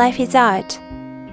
[0.00, 0.80] Life is Art.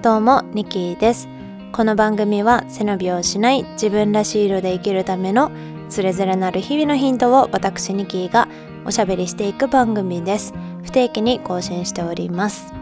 [0.02, 1.30] どうもニキーです。
[1.72, 5.52] この番組は背伸びをしない自分らしい色で生きるための
[5.88, 8.50] つれづれなる日々のヒントを私ニキーが
[8.84, 10.54] おしゃべりしていく番組です。
[10.84, 12.74] 不定期に更新しております。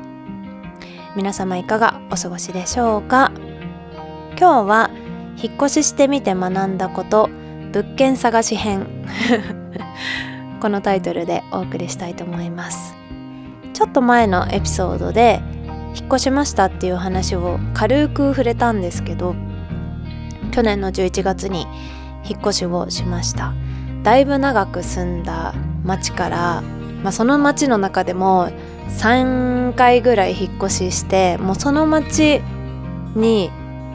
[1.16, 3.32] 皆様いかがお過ごしでしょうか？
[4.40, 4.90] 今日は
[5.38, 7.30] 引っ越ししてみて学んだこと
[7.74, 8.88] 物件探し編。
[10.60, 12.96] このタイトルでお送りしたいと思います。
[13.74, 15.44] ちょっと前のエピソードで
[15.96, 19.36] 引っ越しましたっていう話を軽く触れたんですけど
[20.52, 21.66] 去年の11月に
[22.28, 23.54] 引っ越しをしました。
[24.06, 26.62] だいぶ長く住んだ町から、
[27.02, 28.50] まあ、その町の中でも
[28.90, 32.40] 3回ぐらい引っ越ししてもうその町
[33.16, 33.50] に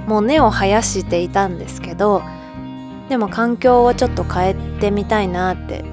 [0.09, 2.23] もう根を生やしていたんですけど
[3.09, 5.85] でも環境をちょっと変えてみたいなって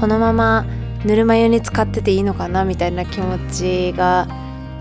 [0.00, 0.64] このまま
[1.04, 4.28] ぬるま湯に使ってていいのかなみたいな気持ちが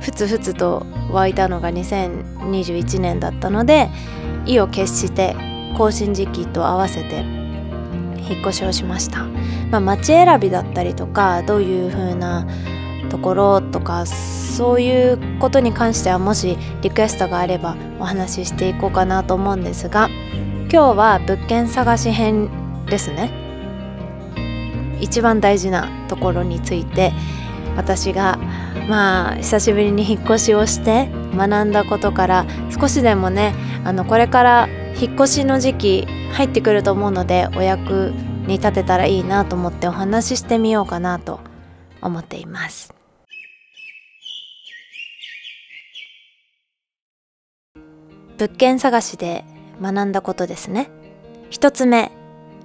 [0.02, 3.90] ふつふつと湧いたのが2021年だったので
[4.46, 5.36] 意を決して
[5.78, 7.20] 更新時期と合わせて
[8.32, 9.26] 引っ越しをしました、
[9.70, 12.48] まあ、街選びだったりとかどういう風な
[13.10, 20.10] ところとかそういうことに関してはもしリクエストがあればお話ししていこうかなと思うんですが
[20.72, 22.50] 今日は物件探し編
[22.86, 23.42] ですね。
[25.02, 27.12] 一番大事なところについて
[27.76, 28.38] 私が
[28.88, 32.46] まあ久しぶりに引っ越しをして学んだことから
[32.78, 38.14] 少しでもねあのこれから引っ越しの時期入ってくると思うのでお役
[38.48, 41.40] に立てたらいいなと思ってお話ししてみようかなと
[42.02, 42.94] 思っています。
[48.42, 49.46] 物件探しで
[49.80, 50.90] 学んだことですね
[51.52, 52.12] 一つ目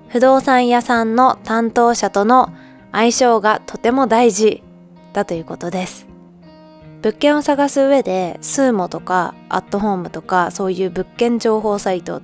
[0.08, 2.50] 不動産屋さんの担当者との
[2.92, 4.62] 相性がとても大事
[5.12, 6.05] だということです
[7.06, 12.20] 物件を探す上でスーモとかアットホームとかそういう物件情報サイト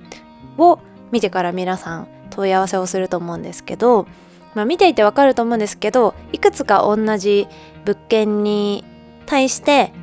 [0.57, 4.07] を見てから皆さん問い合わせをすると思うんですけど、
[4.55, 7.47] まあ、見ていてわかると思うんですけどいくつか同じ
[7.85, 8.83] 物件に
[9.25, 9.93] 対して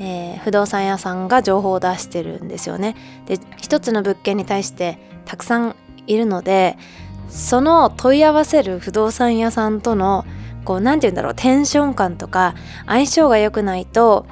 [0.00, 2.94] えー、不動産屋さんが情報を出してるんですよね。
[3.26, 5.74] で一つの物件に対してたくさん
[6.06, 6.78] いるので
[7.28, 10.24] その問い合わせる不動産屋さんとの
[10.68, 14.26] こう何て言うんだろうテンション感とか相性が良くないと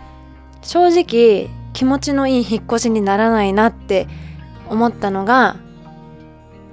[0.60, 4.06] 正直気持ちのいい引っ越しにならないなって
[4.68, 5.56] 思ったのが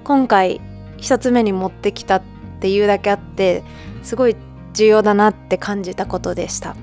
[0.03, 0.59] 今回
[0.97, 2.23] 一つ目に持ってきたっ
[2.59, 3.63] ていうだけあって
[4.01, 4.35] すごい
[4.73, 6.75] 重要だなって感じたことでした。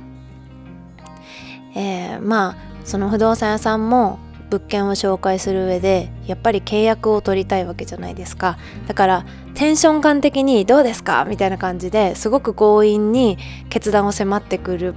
[1.77, 4.19] えー、まあその不動産屋さんも
[4.51, 14.95] 物件を紹介する上でやっぱり契約を取りたいわけじゃないですかだからテンション感的にどうですかみたいな感じですごく強引に決断を迫ってくる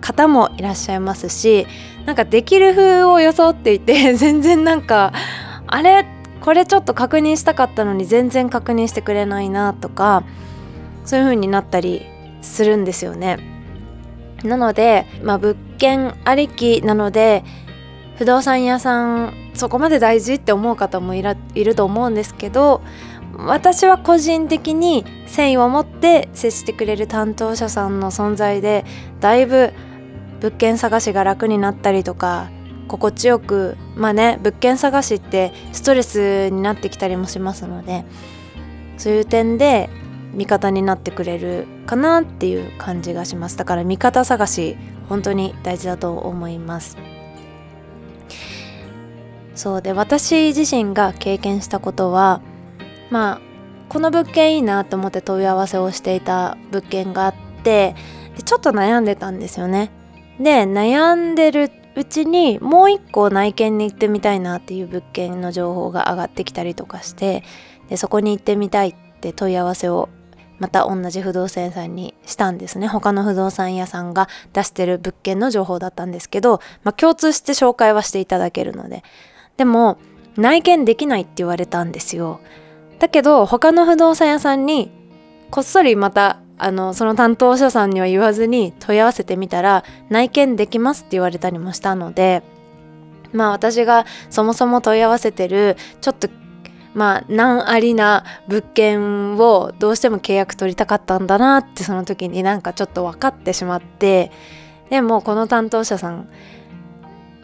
[0.00, 1.66] 方もいらっしゃいますし
[2.06, 5.12] なんかできる風を装っていて 全然なんか
[5.66, 6.06] あれ？
[6.40, 10.22] これちょっと確認したかったのに全然確認してくれないなとか
[11.04, 12.06] そういう風になったり
[12.42, 13.38] するんですよね。
[14.44, 17.42] なので、まあ、物件ありきなので
[18.16, 22.82] 不動産屋さんそこまで大事って思う方もいると思うんですけど
[23.36, 28.84] 私は個人的に誠意を持って接してくれる担当者さんの存在で
[29.20, 29.72] だいぶ
[30.40, 32.50] 物件探しが楽になったりとか
[32.88, 38.04] 心地よくまあね物件探しってストレスになってきたりもしますので
[38.96, 39.90] そういう点で
[40.32, 43.56] 味方になってくれるかなっていう感じがします。
[43.56, 44.76] だから味方探し
[45.08, 46.96] 本当に大事だと思います。
[49.56, 52.40] そうで私自身が経験したことは
[53.10, 53.40] まあ
[53.88, 57.34] この物件いいなと思って問い合わせをしていた物件があっ
[57.64, 57.94] て
[58.36, 59.90] でちょっと悩んでたんですよね。
[60.38, 67.42] で悩んでるうちにもう一個内見に行ってみたいなっていう物件の情報が上がってきたりとかして
[67.88, 70.10] でそこに行ってみたいって問い合わせを
[70.58, 72.86] また同じ不動産屋さんにしたんですね。
[72.88, 79.02] 他の不動産屋さんが出してる物件の情報だったんですけど、まあ、共通して紹介はしていただけるので。
[79.56, 79.98] でも
[80.36, 82.40] 内見できないって言われたんですよ。
[82.98, 84.90] だけど他の不動産屋さんに
[85.50, 92.42] こっそりまたあのその担当者さんには言わずに問い合わせてみたら内見できますって言われたりもしたので
[93.32, 96.28] まあ私がそもそも問い合わせてるちょっと
[96.94, 104.32] まあ難ありな物件をどうしても契約取りたかったんだなってその時になんかちょっと分かってしまって
[104.88, 106.28] でもこの担当者さん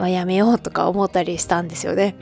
[0.02, 2.16] はやめようとか思ったりしたんですよね。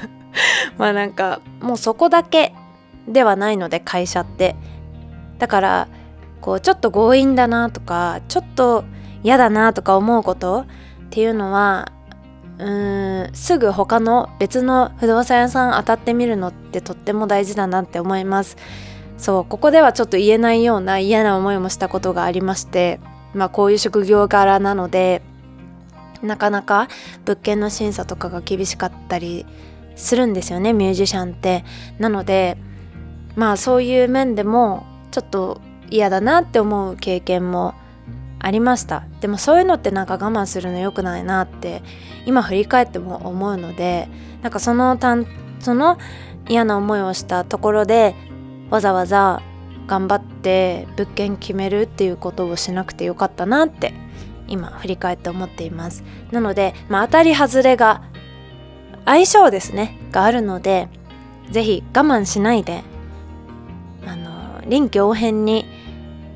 [0.78, 2.54] まあなんかもうそこだけ
[3.08, 4.56] ではないので会社って。
[5.38, 5.88] だから
[6.40, 8.84] こうちょっと強引だなとかちょっと
[9.22, 10.66] 嫌だなとか思うこと
[11.06, 11.92] っていうのは
[12.58, 18.56] うーんすぐ他の別の不動産屋さん当たってみるのってとっても大事だなって思います。
[19.16, 23.00] そうここではちょっと言えないような嫌な思いもしたことがありまして
[23.34, 25.20] まあこういう職業柄なので
[26.22, 26.88] なかなか
[27.24, 29.46] 物件の審査とかが厳しかったり
[29.96, 31.64] するんですよねミュージシャンって。
[31.98, 32.56] なので
[33.36, 37.74] まあそういう面でもちょっと嫌だなって思う経験も
[38.38, 39.04] ありました。
[39.20, 41.82] でもそういうのってなんか我慢するの良くないなって
[42.26, 44.08] 今振り返っても思うので
[44.42, 45.26] なんかそのたん
[45.58, 45.98] その
[46.48, 48.14] 嫌な思いをしたところで
[48.70, 49.42] わざわざ
[49.86, 53.92] 頑張って物件決めるっていうことをしなくてよかったなって
[54.50, 56.04] 今振り返って思っています。
[56.30, 58.02] なので、まあ、当たり外れが
[59.06, 60.88] 相性ですねがあるので
[61.50, 62.82] 是非我慢しないで
[64.06, 65.64] あの臨機応変に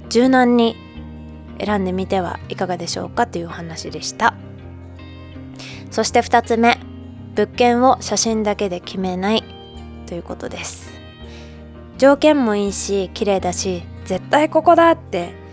[0.08, 0.76] 柔軟に
[1.58, 4.34] 選んでみてはいかがでしょうかというお話でした。
[5.90, 6.78] そして2つ目
[7.36, 9.44] 物件を写真だけで決めない
[10.06, 10.92] ということです。
[11.98, 15.43] 条件もいいし綺麗だし絶対ここだって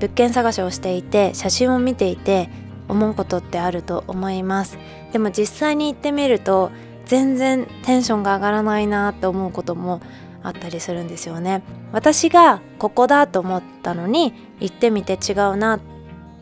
[0.00, 2.48] 物件探しをしていて写真を見ていて
[2.88, 4.78] 思うことってあると思います。
[5.12, 6.70] でも実際に行ってみると
[7.06, 10.00] 全然テンションが上がらないなって思うことも
[10.42, 11.62] あったりするんですよね。
[11.92, 15.80] 私がここだと思ったのに行ってみて違うなっ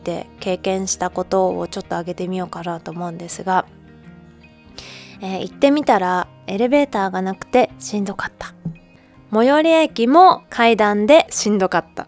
[0.03, 3.65] て経験したことをちょっと挙げてみようかなと思うんですが、
[5.21, 8.53] えー、行ってみたらエレベーターがなくてしんどかった。
[9.31, 12.07] 最寄り駅も階段でしんどかった。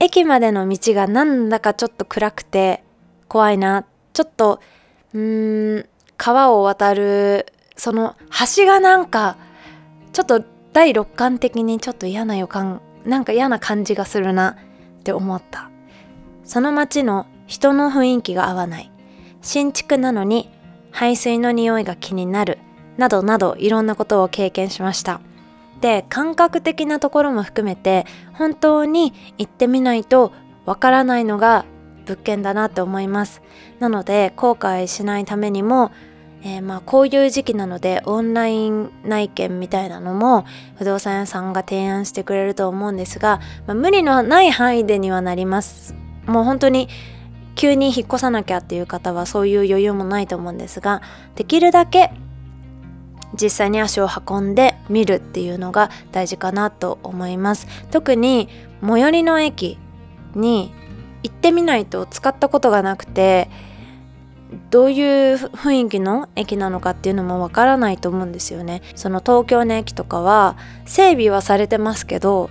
[0.00, 2.82] 駅までの道がなんだかちょっと暗くて
[3.28, 3.84] 怖いな。
[4.12, 4.60] ちょっと
[5.14, 5.86] うーん
[6.16, 8.16] 川を渡るその
[8.56, 9.36] 橋がなんか
[10.12, 10.42] ちょっと
[10.72, 14.56] 第六感的にちょっと嫌な予感なんか嫌な感じがするな。
[15.00, 15.70] って思った。
[16.44, 18.90] その街の人の雰囲気が合わない。
[19.40, 20.50] 新築なのに
[20.90, 22.58] 排水の匂いが気になる。
[22.98, 25.20] などなどいろんなことを経験しました。
[25.80, 30.32] で感覚的なところも含めて本当に行ってみないと
[30.66, 31.64] わからないのが
[32.06, 33.42] 物件だなって思います。
[33.78, 35.90] なので後悔しないためにも
[36.42, 40.46] えー、まあこういう時期なのでオンライン内見みたいなのも
[40.76, 45.94] 不動産屋さんが提案してくれると思うんですが、まあ、無理のない範囲でにはなります。
[46.26, 46.88] もう本当に
[47.56, 51.02] 急に引っ越さなきゃっていう方はそういう余裕もないと思うんですが
[51.34, 52.12] できるだけ
[53.34, 57.66] 実際に足を運んでみるっていうのが大事かなと思います。
[57.90, 58.48] 特に
[58.82, 59.78] 最寄りの駅
[60.34, 60.72] に
[61.22, 63.50] 行ってみないと使ったことがなくて
[64.70, 68.82] どういう雰囲気の駅なのかっていうのもわからないと思うんですよね。
[68.96, 70.56] その東京の駅とかは
[70.86, 72.50] 整備はされてますけど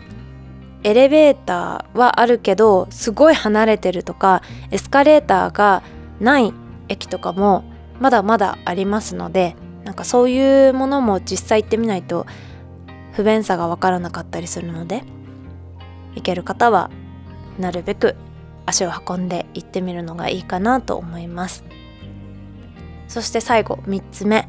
[0.84, 4.42] エレベーターはあるけどすごい離れてるとか
[4.72, 5.84] エスカレーターが
[6.22, 6.54] ない
[6.88, 7.64] 駅とかも
[8.00, 9.58] まだまだありますので
[10.00, 12.26] かそういうものも実際行ってみないと
[13.12, 15.04] 不便さが分からなかったりするので
[16.16, 16.90] 行ける方は
[17.60, 18.16] なるべく
[18.66, 21.64] 足を運んで行ってみるのがいいかなと思います。
[23.08, 24.48] そして最後3つ目。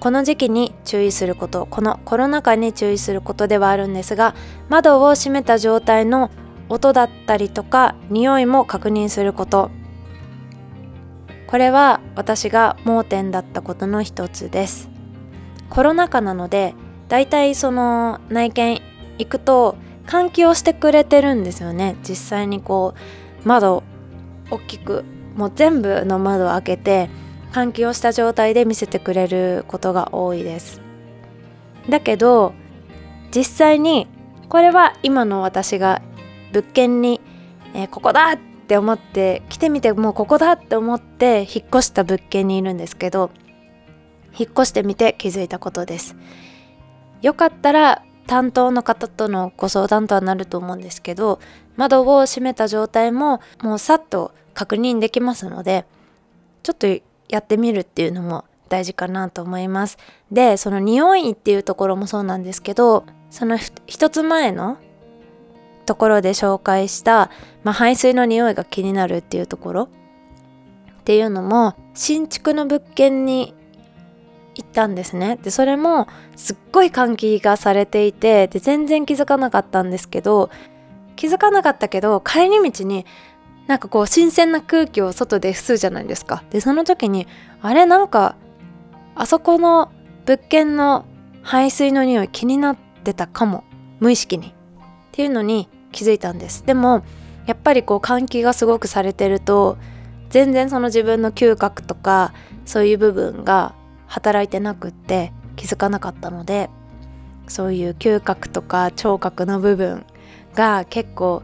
[0.00, 1.66] この時期に注意すること。
[1.70, 4.34] このコロナ禍に注意することではあるんですが
[4.68, 6.30] 窓を閉めた状態の
[6.68, 9.70] 音だったりとか匂いも確認すること。
[11.46, 14.89] これは私が盲点だったことの一つです。
[15.70, 16.74] コロナ禍なので
[17.08, 18.82] だいたいその内見
[19.18, 21.96] 行くと換気をしてくれてるんですよね。
[22.02, 22.94] 実際にこ
[23.44, 23.82] う窓
[24.50, 25.04] 大きく
[25.36, 27.10] もう全部の窓を開けて
[27.52, 30.80] 換気をした状態で見せてくれることが多いです。
[31.88, 32.52] だけど
[33.34, 34.08] 実際に
[34.48, 36.02] これは今の私が
[36.52, 37.20] 物件に、
[37.74, 38.38] えー、ここだっ
[38.70, 43.32] って思って来てみてもうここだって思って引っ越した物件にいるんですけど
[44.38, 46.16] 引っ越してみて気づいたことです。
[47.22, 51.40] よかったら担当の方とのご相談とはなると思うんですけど
[51.76, 55.84] 窓を閉めた状態ももうさっと確認できますので
[56.62, 56.86] ちょっと
[57.28, 59.98] やってみるっていうのも大事かなと思います。
[60.30, 64.78] でその匂いっていうところもそうなんですけどその一つ前の
[65.86, 67.30] ところで紹介した、
[67.64, 69.82] まあ、排水の匂いが気になるっていうところ
[71.00, 73.54] っていうのも新築の物件に
[74.60, 75.38] 行ったんですね。
[75.42, 80.50] でそれもすっごい換気がされていてで全然気づかなかったんですけど
[81.16, 83.06] 気づかなかったけど帰り道に
[83.66, 86.42] なんかこう新鮮な空気を外で吸うじゃないですか。
[86.50, 87.26] でその時に
[87.62, 87.86] あれ？
[87.86, 88.36] なんか
[89.14, 89.90] あそこの
[90.26, 91.04] 物件の
[91.42, 93.64] 排水の匂い気になってたかも。
[94.00, 94.48] 無意識に。
[94.48, 94.52] っ
[95.12, 96.64] ていうのに気づいたんです。
[96.64, 97.04] でも
[97.46, 99.76] やっぱりこう換気がすごくされてると
[100.30, 102.32] 全然その自分の嗅覚とか
[102.64, 103.74] そういう部分が
[104.10, 106.68] 働いてなくって気づかなかったので
[107.46, 110.04] そういう嗅覚とか聴覚の部分
[110.54, 111.42] が結構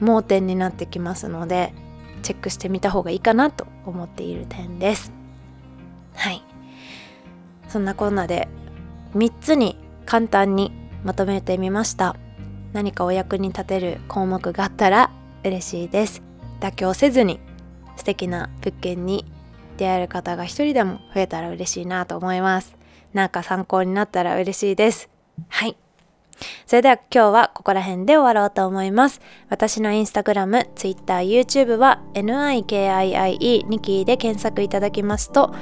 [0.00, 1.72] 盲点になってきますので
[2.22, 5.12] チェックしてみた方がいいかなと思っている点です。
[6.14, 6.42] はい。
[7.68, 8.48] そんなこんなで
[9.14, 10.72] 3つに簡単に
[11.04, 12.16] まとめてみました。
[12.72, 15.10] 何かお役に立てる項目があったら
[15.42, 16.22] 嬉しいです。
[16.60, 17.40] 妥協せずに
[17.96, 19.24] 素敵な物件に
[19.76, 22.76] 出会える方が一人でも増えたら嬉しいなと思います
[23.12, 25.08] なんか参考になったら嬉しいです
[25.48, 25.76] はい
[26.66, 29.20] それでは今日はここら辺で終わろうと思います。
[29.48, 35.54] 私のインスタグラム、ツイッター、YouTube は NIKIIE ニキで検索いただきますと、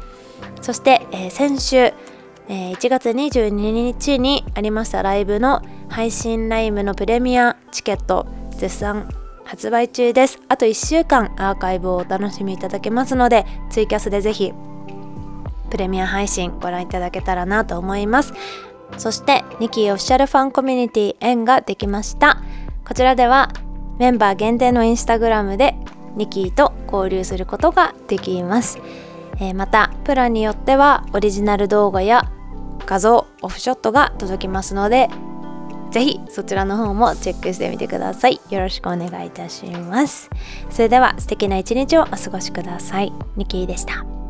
[0.61, 1.93] そして、えー、先週、
[2.49, 9.07] え、1月22日にありましたライブの配信ライブのプレミアチケット絶賛
[9.45, 10.39] 発売中です。
[10.47, 14.53] あと1週間アーカイブをお楽しみいただけますのでツイキャスでぜひ
[15.69, 18.33] プレミア配信ご覧いただけたらなと思います。
[18.97, 22.41] そしてニキーオフィシャルファンコミュニティ縁ができました。
[22.85, 23.49] こちらでは
[23.97, 25.75] メンバー限定のインスタグラムで
[26.15, 28.79] ニキーと交流することができます、
[29.39, 32.31] えー、またプランによってはオリジナル動画や
[32.85, 35.09] 画像オフショットが届きますので
[35.91, 38.41] ぜひそちらの方もチェックしてみてください。
[38.49, 40.27] よろしくお願いいたします。
[40.71, 43.13] それでは素敵な一日をお過ごしください。
[43.35, 44.22] ニキーでした。